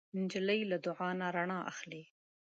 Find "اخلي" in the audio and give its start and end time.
1.71-2.03